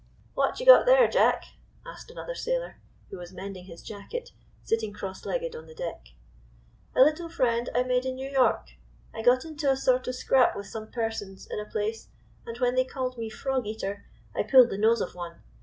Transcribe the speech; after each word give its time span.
"What 0.33 0.59
you 0.59 0.65
got 0.65 0.87
there, 0.87 1.07
Jack?" 1.07 1.43
asked 1.85 2.09
another 2.09 2.33
sailor, 2.33 2.77
who 3.11 3.19
was 3.19 3.31
mending 3.31 3.65
his 3.65 3.83
jacket, 3.83 4.31
sitting 4.63 4.93
cross 4.93 5.27
legged 5.27 5.55
on 5.55 5.67
the 5.67 5.75
deck. 5.75 6.07
"A 6.95 7.01
little 7.01 7.29
friend 7.29 7.69
I 7.75 7.83
made 7.83 8.07
in 8.07 8.15
New 8.15 8.27
York. 8.27 8.69
I 9.13 9.21
got 9.21 9.45
into 9.45 9.69
a 9.69 9.77
sort 9.77 10.07
of 10.07 10.15
scrap 10.15 10.55
with 10.57 10.65
some 10.65 10.89
persons 10.89 11.45
in 11.51 11.59
a 11.59 11.69
place, 11.69 12.07
and 12.47 12.57
when 12.57 12.73
they 12.73 12.83
called 12.83 13.15
me 13.15 13.29
frog 13.29 13.67
eater 13.67 14.03
I 14.33 14.41
pulled 14.41 14.71
the 14.71 14.77
nose 14.79 15.01
of 15.01 15.13
one. 15.13 15.43